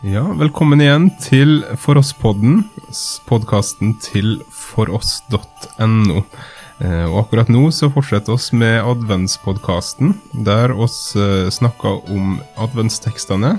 Ja, 0.00 0.22
velkommen 0.32 0.80
igjen 0.80 1.10
til 1.20 1.58
For 1.76 1.98
oss-podden, 2.00 2.62
podkasten 3.28 3.90
til 4.00 4.38
foross.no. 4.48 6.22
Eh, 6.80 7.04
og 7.04 7.18
akkurat 7.26 7.50
nå 7.52 7.66
så 7.68 7.90
fortsetter 7.92 8.32
oss 8.32 8.46
med 8.56 8.78
adventspodkasten, 8.80 10.14
der 10.46 10.72
oss 10.72 11.12
eh, 11.20 11.50
snakker 11.52 12.00
om 12.08 12.38
adventstekstene. 12.56 13.58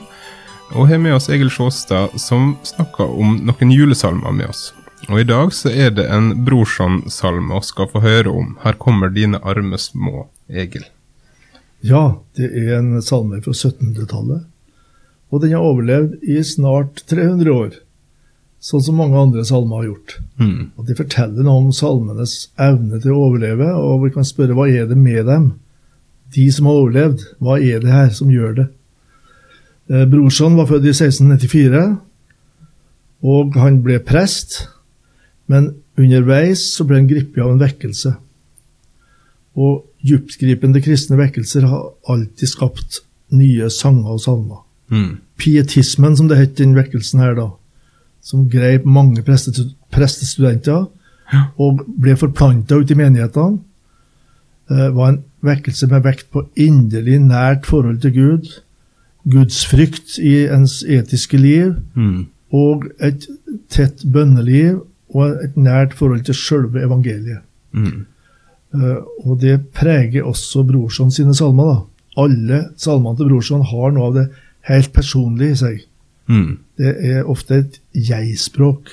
Og 0.73 0.90
har 0.90 1.04
med 1.04 1.14
oss 1.20 1.30
Egil 1.30 1.54
Sjåstad, 1.54 2.18
som 2.18 2.55
snakker 2.66 3.14
om 3.21 3.38
noen 3.46 3.76
julesalmer 3.76 4.34
med 4.34 4.50
oss. 4.50 4.71
Og 5.12 5.21
i 5.21 5.28
dag 5.30 5.54
så 5.54 5.70
er 5.70 5.94
det 5.94 6.08
en 6.10 6.34
Brorsan-salme 6.42 7.54
vi 7.54 7.70
skal 7.70 7.92
få 7.94 8.02
høre 8.02 8.34
om. 8.34 8.55
Her 8.66 8.82
kommer 8.82 9.14
dine 9.14 9.38
arme 9.46 9.78
små, 9.78 10.26
Egil. 10.50 10.89
Ja, 11.86 12.18
det 12.34 12.50
er 12.50 12.80
en 12.80 12.96
salme 13.05 13.45
fra 13.45 13.53
1700-tallet 13.53 14.50
og 15.31 15.41
den 15.41 15.55
har 15.55 15.63
overlevd 15.63 16.20
i 16.27 16.41
snart 16.44 17.05
300 17.09 17.53
år, 17.55 17.76
sånn 18.62 18.84
som 18.84 18.99
mange 18.99 19.17
andre 19.17 19.45
salmer 19.48 19.80
har 19.80 19.88
gjort. 19.88 20.17
Mm. 20.41 20.72
Og 20.76 20.88
De 20.89 20.98
forteller 20.98 21.48
noe 21.48 21.63
om 21.63 21.72
salmenes 21.76 22.35
evne 22.59 22.99
til 22.99 23.16
å 23.16 23.23
overleve, 23.30 23.72
og 23.80 24.05
vi 24.05 24.13
kan 24.17 24.27
spørre 24.27 24.58
hva 24.58 24.67
er 24.70 24.89
det 24.89 24.99
med 24.99 25.25
dem? 25.31 25.53
De 26.36 26.45
som 26.52 26.67
har 26.67 26.81
overlevd, 26.84 27.23
hva 27.39 27.58
er 27.59 27.84
det 27.84 27.91
her 27.95 28.12
som 28.16 28.31
gjør 28.31 28.58
det? 28.59 28.67
Eh, 29.91 30.05
Brorson 30.12 30.58
var 30.59 30.67
født 30.70 30.89
i 30.89 30.94
1694, 30.94 31.86
og 33.31 33.55
han 33.61 33.80
ble 33.86 34.00
prest, 34.03 34.66
men 35.52 35.72
underveis 36.00 36.63
så 36.75 36.86
ble 36.88 37.02
han 37.02 37.09
gripet 37.09 37.41
av 37.44 37.53
en 37.53 37.61
vekkelse. 37.61 38.13
Og 39.59 39.81
dyptgripende 40.08 40.81
kristne 40.84 41.20
vekkelser 41.20 41.67
har 41.70 41.89
alltid 42.09 42.52
skapt 42.52 43.02
nye 43.36 43.70
sanger 43.72 44.16
og 44.16 44.22
salmer. 44.23 44.61
Mm. 44.91 45.18
Pietismen, 45.38 46.16
som 46.17 46.28
det 46.28 46.38
het 46.38 46.56
den 46.59 46.75
vekkelsen 46.75 47.20
her, 47.23 47.34
da, 47.38 47.47
som 48.22 48.50
grep 48.50 48.86
mange 48.86 49.23
prestestudenter 49.25 50.88
Ja. 51.31 51.45
og 51.58 51.80
ble 51.97 52.16
forplanta 52.20 52.75
ut 52.75 52.92
i 52.92 52.95
menighetene, 53.00 53.59
eh, 54.69 54.89
var 54.92 55.08
en 55.14 55.23
vekkelse 55.42 55.88
med 55.88 56.03
vekt 56.03 56.25
på 56.31 56.44
inderlig 56.59 57.19
nært 57.23 57.66
forhold 57.66 58.02
til 58.02 58.12
Gud, 58.14 58.50
gudsfrykt 59.31 60.17
i 60.19 60.45
ens 60.52 60.84
etiske 60.84 61.38
liv, 61.38 61.75
Mm. 61.95 62.28
og 62.53 62.86
et 63.00 63.28
tett 63.69 64.03
bønneliv 64.12 64.81
og 65.14 65.44
et 65.44 65.56
nært 65.58 65.94
forhold 65.94 66.23
til 66.25 66.34
sjølve 66.36 66.84
evangeliet. 66.84 67.39
Mm. 67.73 68.06
Uh, 68.73 69.03
og 69.25 69.39
det 69.42 69.59
preger 69.73 70.23
også 70.23 70.64
Brorson 70.67 71.12
sine 71.12 71.34
salmer. 71.36 71.64
da. 71.64 71.81
Alle 72.22 72.66
salmene 72.78 73.17
til 73.17 73.28
Brorson 73.30 73.62
har 73.66 73.92
noe 73.92 74.08
av 74.08 74.14
det 74.14 74.30
helt 74.70 74.92
personlig 74.94 75.54
i 75.54 75.59
seg. 75.62 75.80
Mm. 76.31 76.52
Det 76.80 76.92
er 77.12 77.30
ofte 77.30 77.62
et 77.62 77.80
jeg-språk. 77.95 78.92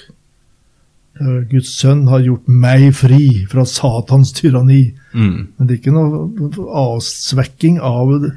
Guds 1.50 1.72
sønn 1.80 2.04
har 2.10 2.22
gjort 2.22 2.46
meg 2.46 2.92
fri 2.94 3.22
fra 3.50 3.64
Satans 3.66 4.30
tyranni. 4.36 4.92
Mm. 5.12 5.48
Men 5.56 5.66
det 5.66 5.74
er 5.74 5.80
ikke 5.80 5.94
noe 5.96 6.68
avsvekking 6.78 7.80
av 7.82 8.12
det, 8.22 8.32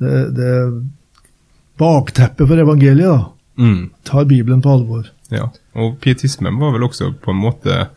det, 0.00 0.22
det 0.38 0.54
bakteppet 1.78 2.48
for 2.48 2.64
evangeliet. 2.64 3.12
da. 3.12 3.28
Mm. 3.58 3.90
Tar 4.08 4.28
Bibelen 4.30 4.62
på 4.64 4.72
alvor. 4.72 5.08
Ja, 5.34 5.50
og 5.76 5.98
pietismen 6.00 6.56
var 6.60 6.72
vel 6.74 6.86
også 6.86 7.12
på 7.20 7.34
en 7.34 7.42
måte 7.42 7.88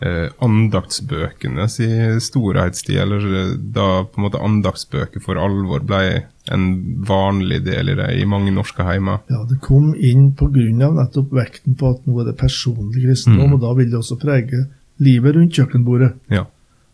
eh, 0.00 0.28
andaktsbøkene 0.44 1.64
i 1.64 2.20
storhetstid, 2.20 2.96
eller 3.00 3.56
da 3.56 4.04
på 4.04 4.18
en 4.20 4.26
måte 4.26 4.42
andaktsbøker 4.42 5.22
for 5.24 5.40
alvor 5.40 5.80
ble 5.86 6.24
en 6.52 6.66
vanlig 7.08 7.62
del 7.66 7.88
i 7.90 7.94
det 7.98 8.10
i 8.20 8.26
mange 8.28 8.52
norske 8.54 8.84
heimer. 8.86 9.22
Ja, 9.30 9.44
Det 9.48 9.60
kom 9.60 9.94
inn 9.94 10.32
pga. 10.32 10.48
nettopp 10.92 11.32
vekten 11.32 11.74
på 11.76 11.90
at 11.94 12.06
nå 12.06 12.20
er 12.20 12.24
det 12.32 12.36
personlig 12.38 13.02
kristendom, 13.06 13.48
Mm. 13.50 13.54
og 13.54 13.60
da 13.60 13.72
vil 13.74 13.90
det 13.90 13.98
også 13.98 14.18
prege 14.20 14.66
livet 14.98 15.34
rundt 15.34 15.52
kjøkkenbordet. 15.52 16.12
Ja. 16.30 16.44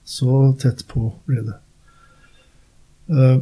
Så 0.04 0.56
tett 0.58 0.86
på 0.88 1.12
ble 1.26 1.42
det. 1.44 1.54
Eh, 3.10 3.40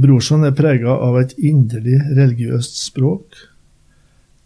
Brorson 0.00 0.44
er 0.44 0.52
prega 0.56 0.88
av 0.88 1.18
et 1.20 1.34
inderlig 1.38 1.98
religiøst 2.16 2.78
språk, 2.90 3.34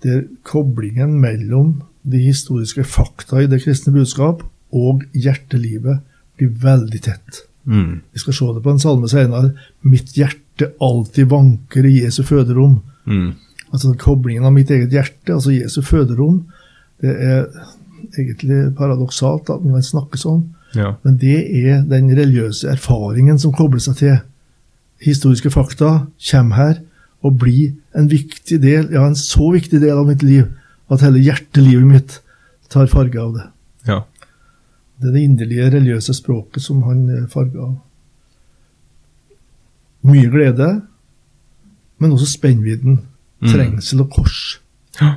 der 0.03 0.25
koblingen 0.43 1.21
mellom 1.21 1.83
de 2.03 2.19
historiske 2.27 2.85
fakta 2.85 3.43
i 3.43 3.47
det 3.47 3.63
kristne 3.63 3.93
budskap 3.95 4.43
og 4.75 5.05
hjertelivet 5.15 6.03
blir 6.39 6.51
veldig 6.65 7.01
tett. 7.05 7.45
Mm. 7.65 8.03
Vi 8.13 8.23
skal 8.23 8.37
se 8.37 8.51
det 8.57 8.65
på 8.65 8.75
en 8.75 8.83
salme 8.83 9.09
senere. 9.09 9.55
'Mitt 9.83 10.13
hjerte 10.19 10.73
alltid 10.83 11.31
vanker 11.31 11.87
i 11.87 12.01
Jesu 12.03 12.23
føderom'. 12.23 12.81
Mm. 13.07 13.33
Altså 13.73 13.95
Koblingen 13.99 14.45
av 14.45 14.53
mitt 14.53 14.71
eget 14.71 14.93
hjerte, 14.93 15.35
altså 15.35 15.51
Jesu 15.51 15.81
føderom, 15.83 16.45
det 17.03 17.11
er 17.11 17.47
egentlig 18.19 18.75
paradoksalt 18.79 19.51
at 19.51 19.65
man 19.65 19.83
snakker 19.83 20.21
sånn. 20.21 20.45
Ja. 20.75 20.95
Men 21.03 21.17
det 21.19 21.41
er 21.43 21.83
den 21.89 22.11
religiøse 22.15 22.69
erfaringen 22.71 23.39
som 23.39 23.55
kobler 23.55 23.83
seg 23.83 23.99
til. 23.99 24.19
Historiske 25.03 25.51
fakta 25.51 26.07
kommer 26.31 26.57
her 26.57 26.77
og 27.25 27.39
blir 27.41 27.73
en 27.97 28.07
viktig 28.11 28.61
del, 28.63 28.91
ja, 28.93 29.07
en 29.07 29.19
så 29.19 29.51
viktig 29.55 29.81
del 29.83 29.97
av 29.97 30.07
mitt 30.07 30.23
liv 30.23 30.47
at 30.93 31.03
hele 31.05 31.23
hjertelivet 31.25 31.89
mitt 31.89 32.19
tar 32.73 32.91
farge 32.93 33.21
av 33.21 33.35
det. 33.37 33.47
Det 35.05 35.11
er 35.11 35.17
det 35.19 35.23
inderlige 35.29 35.67
religiøse 35.69 36.15
språket 36.17 36.63
som 36.65 36.79
han 36.87 37.03
er 37.13 37.27
farga 37.29 37.61
av. 37.61 37.75
Mye 40.09 40.31
glede, 40.33 40.69
men 42.01 42.13
også 42.17 42.29
spennvidden. 42.31 43.03
Mm. 43.45 43.49
Trengsel 43.53 44.01
og 44.01 44.11
kors. 44.15 44.39
Ja. 45.01 45.11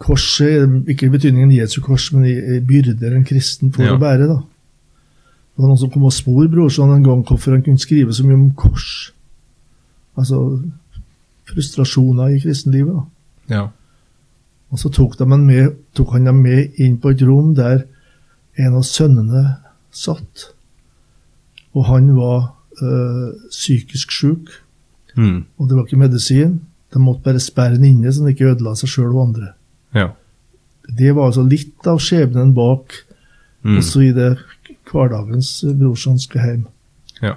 Korset 0.00 0.88
ikke 0.88 1.06
i 1.10 1.12
betydningen 1.12 1.52
Jesu 1.52 1.82
kors, 1.84 2.08
men 2.12 2.24
i, 2.24 2.60
byrder 2.64 3.16
en 3.16 3.24
kristen 3.28 3.72
får 3.72 3.84
Ja. 3.84 3.94
å 3.96 4.00
bære. 4.00 4.28
da. 4.32 4.38
Det 4.40 5.58
var 5.62 5.68
noen 5.68 5.78
som 5.78 5.90
kom 5.90 6.04
og 6.08 6.12
spor 6.12 6.48
brorsan 6.48 6.90
en 6.96 7.04
gang 7.04 7.22
hvorfor 7.24 7.52
han 7.52 7.62
kunne 7.62 7.78
skrive 7.78 8.14
så 8.14 8.24
mye 8.24 8.34
om 8.34 8.50
kors. 8.52 9.12
Altså 10.16 10.62
frustrasjoner 11.44 12.28
i 12.36 12.40
kristenlivet. 12.40 12.94
da. 13.48 13.54
ja. 13.54 13.68
Og 14.70 14.78
så 14.78 14.88
tok, 14.88 15.18
han 15.18 15.46
med, 15.46 15.76
tok 15.94 16.12
han 16.12 16.24
dem 16.24 16.34
med 16.42 16.72
inn 16.78 16.96
på 16.98 17.10
et 17.10 17.22
rom 17.22 17.54
der 17.54 17.84
en 18.58 18.74
av 18.74 18.82
sønnene 18.82 19.56
satt. 19.92 20.50
Og 21.74 21.84
han 21.90 22.16
var 22.16 22.54
øh, 22.82 23.32
psykisk 23.50 24.10
syk, 24.12 24.48
Mm. 25.16 25.44
og 25.58 25.68
det 25.68 25.76
var 25.76 25.84
ikke 25.86 25.96
medisin. 25.96 26.60
De 26.92 26.98
måtte 27.00 27.22
bare 27.24 27.40
sperre 27.40 27.78
han 27.78 27.84
inne 27.84 28.12
så 28.12 28.20
han 28.20 28.34
ikke 28.34 28.50
ødela 28.50 28.74
seg 28.76 28.88
sjøl 28.88 29.14
og 29.14 29.28
andre. 29.28 29.52
ja. 29.94 30.08
Det 30.98 31.14
var 31.16 31.26
altså 31.26 31.42
litt 31.42 31.86
av 31.86 31.98
skjebnen 31.98 32.54
bak, 32.54 32.92
Mm. 33.64 33.78
også 33.78 34.00
i 34.00 34.12
det 34.12 34.36
hverdagens 34.92 35.64
brorsonske 35.78 36.38
heim. 36.38 36.66
ja. 37.22 37.34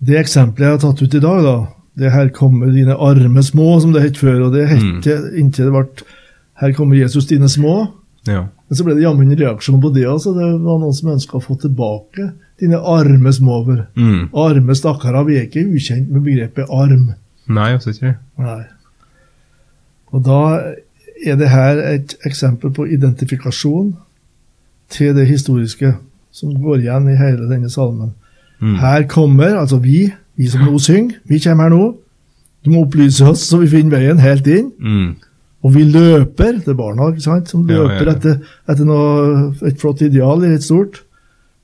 Det 0.00 0.16
eksempelet 0.18 0.66
jeg 0.66 0.70
har 0.70 0.78
tatt 0.78 1.02
ut 1.02 1.14
i 1.14 1.20
dag, 1.20 1.42
da, 1.44 1.66
det 1.98 2.12
'her 2.12 2.28
kommer 2.28 2.66
dine 2.72 2.94
arme 2.96 3.42
små', 3.42 3.80
som 3.80 3.92
det 3.92 4.02
het 4.02 4.16
før, 4.18 4.40
og 4.46 4.52
det 4.54 4.68
het 4.68 4.82
mm. 4.82 5.36
inntil 5.36 5.64
det 5.64 5.72
ble 5.72 5.86
'her 6.60 6.72
kommer 6.72 6.96
Jesus 6.96 7.26
dine 7.26 7.48
små'. 7.48 7.92
Ja. 8.28 8.46
Men 8.68 8.76
så 8.78 8.84
ble 8.86 8.94
det 8.94 9.02
jammen 9.04 9.30
en 9.30 9.38
reaksjon 9.38 9.80
på 9.82 9.90
det. 9.94 10.04
altså 10.06 10.34
Det 10.36 10.44
var 10.62 10.78
noen 10.78 10.94
som 10.94 11.12
ønska 11.14 11.38
å 11.38 11.42
få 11.44 11.56
tilbake 11.58 12.28
dine 12.60 12.78
arme 12.78 13.32
småver. 13.32 13.86
Mm. 13.96 14.28
Arme 14.36 14.76
stakkarer. 14.76 15.24
Vi 15.26 15.38
er 15.38 15.48
ikke 15.48 15.64
ukjent 15.66 16.12
med 16.12 16.22
begrepet 16.26 16.70
arm. 16.70 17.08
Nei, 17.50 17.72
altså 17.74 17.94
ikke. 17.94 18.14
Nei. 18.38 18.60
Og 20.14 20.22
da 20.26 20.42
er 21.24 21.40
det 21.40 21.50
her 21.50 21.80
et 21.94 22.14
eksempel 22.26 22.72
på 22.74 22.86
identifikasjon 22.86 23.94
til 24.90 25.14
det 25.16 25.26
historiske 25.28 25.94
som 26.34 26.54
går 26.62 26.84
igjen 26.84 27.08
i 27.10 27.18
hele 27.18 27.48
denne 27.50 27.70
salmen. 27.70 28.14
Mm. 28.60 28.76
Her 28.78 29.06
kommer, 29.08 29.56
altså 29.58 29.80
vi, 29.82 30.10
vi 30.36 30.48
som 30.50 30.62
nå 30.66 30.78
synger, 30.78 31.18
vi 31.24 31.40
kommer 31.42 31.68
her 31.68 31.74
nå. 31.74 31.88
Du 32.64 32.70
må 32.70 32.84
opplyse 32.84 33.24
oss 33.24 33.46
så 33.48 33.58
vi 33.62 33.70
finner 33.72 33.96
veien 33.96 34.20
helt 34.20 34.46
inn. 34.46 34.70
Mm. 34.78 35.14
Og 35.60 35.74
vi 35.74 35.84
løper, 35.84 36.60
det 36.64 36.72
er 36.72 36.78
barna 36.78 37.10
ikke 37.10 37.26
sant, 37.26 37.50
som 37.52 37.68
Ja, 37.68 37.76
ja, 37.76 37.82
løper 37.82 38.08
ja. 38.08 38.16
etter, 38.16 38.38
etter 38.70 38.88
noe, 38.88 39.50
et 39.68 39.80
flott 39.80 40.00
ideal 40.02 40.40
litt 40.40 40.64
stort. 40.64 41.02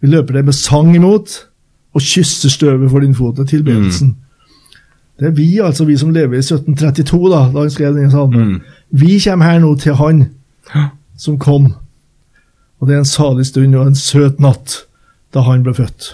Vi 0.04 0.10
løper 0.12 0.36
det 0.36 0.44
med 0.50 0.56
sang 0.56 0.92
imot, 0.94 1.38
og 1.96 2.04
kysser 2.04 2.52
støvet 2.52 2.90
for 2.92 3.00
din 3.00 3.14
fot 3.16 3.38
til 3.40 3.46
tilbedelsen. 3.46 4.12
Mm. 4.12 4.22
Det 5.16 5.26
er 5.30 5.32
vi, 5.32 5.46
altså 5.64 5.86
vi 5.88 5.96
som 5.96 6.12
lever 6.12 6.36
i 6.36 6.44
1732, 6.44 7.30
da, 7.32 7.46
da 7.54 7.62
han 7.62 7.72
skrev 7.72 7.96
denne 7.96 8.12
salmen. 8.12 8.50
Mm. 8.50 8.60
Vi 8.90 9.16
kommer 9.24 9.48
her 9.48 9.62
nå 9.64 9.72
til 9.80 9.96
han 9.96 10.26
som 11.16 11.38
kom. 11.40 11.70
Og 12.80 12.88
det 12.88 12.94
er 12.94 13.00
en 13.00 13.08
salig 13.08 13.46
stund 13.48 13.74
og 13.74 13.86
en 13.88 13.96
søt 13.96 14.42
natt 14.44 14.82
da 15.32 15.46
han 15.48 15.64
ble 15.64 15.72
født. 15.76 16.10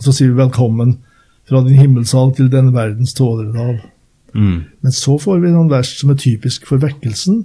Og 0.00 0.06
så 0.06 0.14
sier 0.16 0.32
vi 0.32 0.40
velkommen 0.40 0.96
fra 1.48 1.60
din 1.66 1.76
himmelsal 1.76 2.32
til 2.36 2.48
denne 2.48 2.72
verdens 2.72 3.12
tålerdal. 3.18 3.82
Mm. 4.34 4.62
Men 4.82 4.92
så 4.92 5.16
får 5.18 5.40
vi 5.42 5.50
noen 5.52 5.70
vers 5.70 5.90
som 6.00 6.10
er 6.10 6.18
typisk 6.20 6.66
for 6.68 6.78
vekkelsen. 6.82 7.44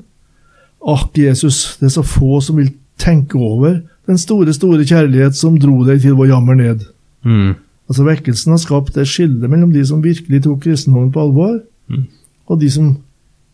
Akk, 0.85 1.17
Jesus, 1.17 1.77
det 1.79 1.87
er 1.89 1.95
så 1.95 2.03
få 2.05 2.41
som 2.45 2.57
vil 2.59 2.73
tenke 3.01 3.35
over 3.41 3.79
den 4.07 4.17
store, 4.21 4.53
store 4.53 4.85
kjærlighet 4.85 5.35
som 5.35 5.57
dro 5.59 5.79
deg 5.87 6.01
til 6.03 6.13
vår 6.15 6.29
jammer 6.29 6.55
ned. 6.59 6.83
Mm. 7.25 7.55
Altså 7.89 8.03
Vekkelsen 8.05 8.53
har 8.53 8.61
skapt 8.61 8.97
et 8.97 9.07
skille 9.09 9.47
mellom 9.49 9.71
de 9.73 9.81
som 9.85 10.03
virkelig 10.03 10.43
tok 10.45 10.61
kristendommen 10.65 11.11
på 11.13 11.21
alvor, 11.27 11.59
Mm. 11.87 12.07
og 12.49 12.61
de 12.61 12.69
som 12.73 12.97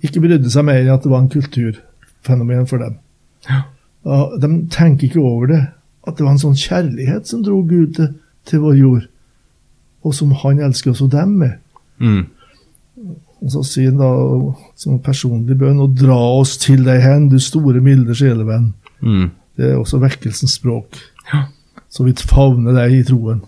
ikke 0.03 0.21
brydde 0.23 0.49
seg 0.49 0.63
mer 0.63 0.77
i 0.85 0.87
at 0.87 1.03
det 1.03 1.11
var 1.11 1.19
en 1.19 1.29
kulturfenomen 1.29 2.67
for 2.67 2.77
dem. 2.79 2.93
Ja, 3.49 4.19
de 4.39 4.49
tenker 4.71 5.07
ikke 5.09 5.19
over 5.19 5.45
det, 5.51 5.67
at 6.07 6.15
det 6.17 6.23
var 6.25 6.31
en 6.31 6.39
sånn 6.39 6.55
kjærlighet 6.55 7.27
som 7.27 7.43
dro 7.43 7.61
Gud 7.67 7.93
til, 7.97 8.13
til 8.47 8.59
vår 8.63 8.77
jord, 8.79 9.03
og 10.03 10.15
som 10.15 10.31
han 10.31 10.59
elsker 10.63 10.91
også 10.93 11.09
dem 11.11 11.35
med. 11.43 11.51
Mm. 11.99 12.23
Og 13.41 13.49
så 13.55 13.63
sier 13.65 13.89
han 13.89 13.97
da 14.01 14.09
som 14.77 14.99
personlig 15.01 15.55
bønn 15.57 15.79
og 15.81 15.95
dra 15.97 16.17
oss 16.37 16.57
til 16.61 16.83
deg 16.85 17.01
hen, 17.01 17.29
du 17.31 17.39
store, 17.41 17.81
milde 17.81 18.13
sjelevenn. 18.17 18.73
Mm. 19.01 19.31
Det 19.57 19.71
er 19.71 19.79
også 19.79 19.99
vekkelsens 20.03 20.59
språk. 20.59 20.99
Ja. 21.33 21.47
Så 21.89 22.05
vidt 22.05 22.21
favner 22.21 22.75
deg 22.77 22.93
i 22.99 23.03
troen. 23.07 23.41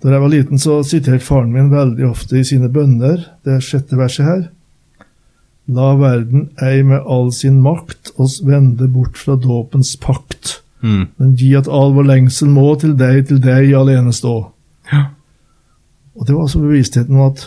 Da 0.00 0.12
jeg 0.14 0.22
var 0.22 0.32
liten, 0.32 0.60
så 0.60 0.78
siterte 0.86 1.24
faren 1.24 1.52
min 1.52 1.70
veldig 1.72 2.06
ofte 2.08 2.38
i 2.40 2.44
sine 2.46 2.68
bønner, 2.72 3.24
det 3.44 3.58
sjette 3.64 3.98
verset 4.00 4.24
her. 4.28 4.42
La 5.70 5.90
verden 6.00 6.48
ei 6.64 6.80
med 6.82 7.04
all 7.06 7.28
sin 7.36 7.60
makt 7.62 8.12
oss 8.20 8.40
vende 8.44 8.88
bort 8.92 9.16
fra 9.20 9.36
dåpens 9.40 9.96
pakt, 10.00 10.58
Mm. 10.80 11.08
men 11.20 11.34
gi 11.36 11.50
at 11.58 11.66
all 11.68 11.90
vår 11.92 12.06
lengsel 12.08 12.48
må 12.48 12.70
til 12.80 12.94
deg, 12.96 13.26
til 13.28 13.36
deg 13.44 13.74
alene 13.76 14.14
stå. 14.16 14.46
Ja. 14.88 15.02
Og 16.16 16.24
det 16.26 16.32
var 16.34 16.46
altså 16.46 16.62
bevisstheten 16.62 17.18
om 17.20 17.26
at 17.26 17.42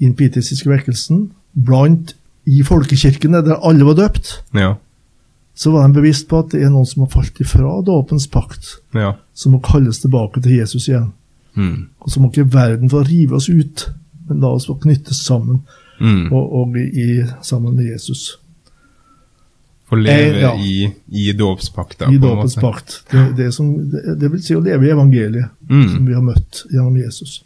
i 0.00 0.04
den 0.08 0.14
pietistiske 0.18 0.68
vekkelsen, 0.70 1.30
blant 1.54 2.14
i 2.46 2.62
folkekirkene 2.66 3.40
der 3.46 3.60
alle 3.64 3.84
var 3.86 3.94
døpt, 3.94 4.42
Ja. 4.54 4.74
så 5.54 5.70
var 5.70 5.86
de 5.86 5.94
bevisst 6.00 6.28
på 6.28 6.38
at 6.42 6.50
det 6.50 6.62
er 6.62 6.70
noen 6.70 6.86
som 6.86 7.02
har 7.04 7.10
falt 7.14 7.38
ifra 7.40 7.80
dåpens 7.86 8.26
pakt, 8.26 8.76
Ja. 8.94 9.14
som 9.34 9.52
må 9.52 9.60
kalles 9.62 9.98
tilbake 10.00 10.42
til 10.42 10.56
Jesus 10.58 10.88
igjen. 10.88 11.12
Mm. 11.56 11.86
Og 12.00 12.10
så 12.10 12.20
må 12.20 12.30
ikke 12.32 12.52
verden 12.52 12.90
få 12.90 13.04
rive 13.06 13.34
oss 13.36 13.48
ut, 13.48 13.88
men 14.28 14.40
la 14.40 14.48
oss 14.48 14.66
få 14.66 14.74
knyttes 14.80 15.22
sammen 15.24 15.62
Mm. 16.00 16.32
og, 16.32 16.52
og 16.52 16.76
i, 16.76 17.22
sammen 17.42 17.76
med 17.76 17.84
Jesus. 17.92 18.36
Få 19.88 19.96
leve 19.96 20.34
Eh, 20.34 20.40
ja. 20.40 20.54
i, 20.58 20.92
i 21.08 21.32
dåpspakta. 21.32 22.08
I 22.12 22.18
dåpens 22.18 22.54
pakt. 22.56 23.04
Det, 23.12 23.36
det, 23.36 23.52
som, 23.54 23.90
det, 23.90 24.18
det 24.20 24.30
vil 24.32 24.42
si 24.42 24.54
å 24.56 24.60
leve 24.64 24.86
i 24.86 24.90
evangeliet, 24.90 25.50
Mm. 25.70 25.88
som 25.94 26.06
vi 26.06 26.14
har 26.14 26.22
møtt 26.22 26.64
gjennom 26.72 26.96
Jesus. 26.96 27.44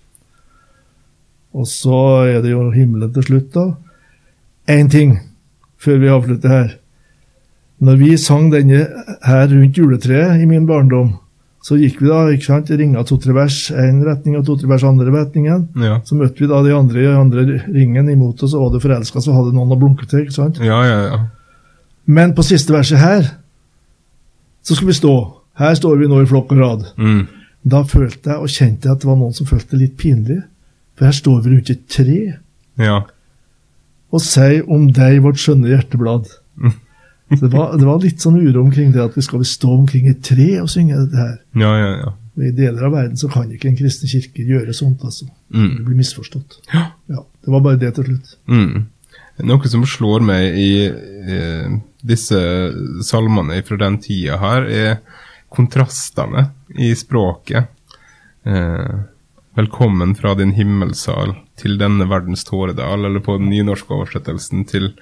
Og 1.59 1.67
så 1.67 2.01
er 2.29 2.43
det 2.45 2.53
jo 2.53 2.69
himmelen 2.75 3.13
til 3.15 3.27
slutt, 3.27 3.49
da. 3.55 3.67
Én 4.71 4.91
ting 4.93 5.17
før 5.81 6.03
vi 6.03 6.13
avslutter 6.13 6.53
her. 6.53 6.75
Når 7.79 7.97
vi 8.01 8.11
sang 8.19 8.51
denne 8.53 8.85
her 9.27 9.49
rundt 9.51 9.79
juletreet 9.79 10.43
i 10.43 10.47
min 10.51 10.67
barndom, 10.67 11.15
så 11.63 11.77
gikk 11.79 11.99
vi 12.03 12.09
da, 12.09 12.21
ikke 12.33 12.47
sant, 12.47 12.71
ringa 12.71 13.03
to-tre 13.07 13.35
vers 13.35 13.57
én 13.75 13.99
retning 14.07 14.39
og 14.39 14.45
to-tre 14.47 14.71
vers 14.71 14.85
andre 14.87 15.11
retningen. 15.15 15.67
Ja. 15.83 15.99
Så 16.07 16.19
møtte 16.19 16.43
vi 16.43 16.51
da 16.51 16.61
de 16.65 16.75
andre 16.75 17.03
i 17.03 17.09
andre 17.11 17.45
ringen 17.67 18.11
imot 18.13 18.43
oss, 18.47 18.55
og 18.55 18.67
var 18.69 18.75
du 18.75 18.83
forelska, 18.83 19.23
så 19.23 19.35
hadde 19.35 19.55
noen 19.57 19.75
å 19.75 19.81
blunke 19.81 20.07
til. 20.09 20.25
ikke 20.25 20.37
sant? 20.37 20.63
ja, 20.63 20.79
ja, 20.87 21.01
ja. 21.11 21.19
Men 22.09 22.33
på 22.33 22.45
siste 22.47 22.73
verset 22.73 23.03
her, 23.03 23.27
så 24.65 24.77
skal 24.79 24.89
vi 24.89 24.97
stå. 24.97 25.15
Her 25.61 25.75
står 25.77 25.99
vi 26.01 26.09
nå 26.09 26.23
i 26.23 26.29
flokk 26.31 26.55
og 26.55 26.63
rad. 26.63 26.87
Mm. 26.97 27.27
Da 27.69 27.83
følte 27.85 28.33
jeg 28.33 28.45
og 28.47 28.53
kjente 28.53 28.89
jeg 28.89 28.95
at 28.95 29.03
det 29.03 29.11
var 29.11 29.19
noen 29.21 29.35
som 29.37 29.49
følte 29.49 29.75
det 29.75 29.83
litt 29.83 29.99
pinlig. 30.01 30.39
For 30.99 31.07
her 31.07 31.15
står 31.17 31.41
vi 31.45 31.55
rundt 31.55 31.71
et 31.71 31.87
tre 31.89 32.19
Ja. 32.79 33.01
og 34.13 34.21
sier 34.25 34.65
om 34.71 34.89
deg 34.93 35.21
vårt 35.23 35.39
skjønne 35.41 35.69
hjerteblad. 35.71 36.27
Så 37.29 37.43
det 37.45 37.53
var, 37.53 37.75
det 37.77 37.85
var 37.85 37.99
litt 38.01 38.23
sånn 38.25 38.39
uro 38.41 38.63
omkring 38.65 38.91
det 38.95 39.03
at 39.05 39.15
vi 39.19 39.21
skal 39.23 39.43
vi 39.43 39.45
stå 39.51 39.69
omkring 39.83 40.07
et 40.09 40.23
tre 40.25 40.47
og 40.63 40.71
synge 40.73 40.97
dette 40.97 41.19
her. 41.21 41.35
Ja, 41.61 41.73
ja, 41.77 41.91
ja. 42.01 42.13
Og 42.39 42.45
I 42.47 42.53
deler 42.57 42.87
av 42.89 42.95
verden 42.95 43.19
så 43.21 43.29
kan 43.29 43.51
ikke 43.53 43.69
en 43.69 43.77
kristen 43.77 44.09
kirke 44.09 44.47
gjøre 44.49 44.73
sånt. 44.75 45.03
altså. 45.05 45.27
Det 45.51 45.59
Mm. 45.61 45.85
blir 45.85 45.97
misforstått. 45.99 46.57
Ja. 46.73 46.87
Ja, 47.11 47.21
Det 47.45 47.51
var 47.53 47.61
bare 47.61 47.77
det 47.79 47.95
til 47.95 48.05
slutt. 48.05 48.37
Mm. 48.49 48.87
Noe 49.45 49.69
som 49.69 49.85
slår 49.85 50.21
meg 50.25 50.57
i 50.57 50.89
i 50.89 51.81
disse 52.07 52.39
salmene 53.05 53.63
fra 53.67 53.77
den 53.77 53.99
tida 53.99 54.39
her, 54.39 54.63
er 54.65 54.99
kontrastene 55.51 56.51
i 56.79 56.95
språket. 56.95 57.69
Eh, 58.47 58.95
Velkommen 59.59 60.15
fra 60.15 60.37
din 60.39 60.53
himmelsal 60.55 61.33
til 61.59 61.81
denne 61.81 62.05
verdens 62.07 62.45
tåredal, 62.47 63.09
eller 63.09 63.19
på 63.27 63.35
den 63.41 63.49
nynorske 63.51 63.91
oversettelsen 63.91 64.63
til 64.71 64.93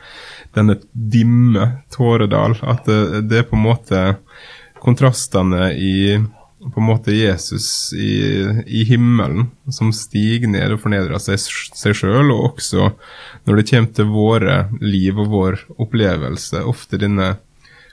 denne 0.57 0.79
dimme 0.97 1.67
tåredal. 1.93 2.57
At 2.65 2.89
det, 2.89 3.27
det 3.29 3.43
er 3.43 3.45
på 3.51 3.59
en 3.59 3.67
måte 3.67 4.01
kontrastene 4.81 5.75
i 5.77 6.17
på 6.73 6.81
en 6.81 6.87
måte 6.89 7.13
Jesus 7.13 7.93
i, 7.93 8.17
i 8.65 8.87
himmelen, 8.89 9.51
som 9.69 9.93
stiger 9.95 10.49
ned 10.49 10.73
og 10.73 10.81
fornedrer 10.87 11.21
seg, 11.21 11.37
seg 11.77 11.99
sjøl, 12.01 12.33
og 12.33 12.55
også 12.55 12.89
når 13.45 13.61
det 13.61 13.67
kommer 13.69 13.93
til 13.99 14.09
våre 14.11 14.57
liv 14.81 15.21
og 15.21 15.29
vår 15.35 15.61
opplevelse, 15.77 16.65
ofte 16.65 16.99
denne 17.05 17.35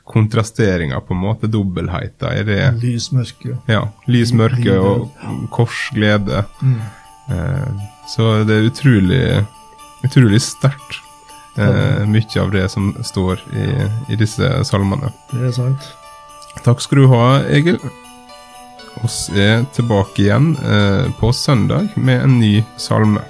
kontrasteringa, 0.04 1.00
på 1.00 1.14
en 1.14 1.22
måte, 1.22 1.48
dobbeltheita 1.48 2.34
Er 2.36 2.44
det. 2.48 2.60
Lys, 2.82 3.12
mørke. 3.16 3.58
Ja, 3.72 3.88
lys, 4.08 4.34
mørke 4.36 4.76
og 4.80 5.10
kors, 5.52 5.88
glede. 5.96 6.44
Mm. 6.62 6.82
Eh, 7.32 7.90
så 8.12 8.44
det 8.44 8.58
er 8.58 8.68
utrolig, 8.68 9.24
utrolig 10.04 10.42
sterkt, 10.44 11.00
eh, 11.56 12.04
mye 12.10 12.42
av 12.42 12.52
det 12.52 12.68
som 12.72 12.92
står 13.04 13.44
i, 13.56 13.68
i 14.14 14.20
disse 14.20 14.50
salmene. 14.68 15.14
Det 15.32 15.48
er 15.48 15.56
sant. 15.56 15.92
Takk 16.64 16.84
skal 16.84 17.04
du 17.04 17.08
ha, 17.14 17.26
Egil. 17.50 17.80
Oss 19.04 19.26
er 19.34 19.64
tilbake 19.74 20.22
igjen 20.22 20.54
eh, 20.62 21.08
på 21.20 21.32
søndag 21.34 21.96
med 21.96 22.28
en 22.28 22.38
ny 22.40 22.58
salme. 22.78 23.24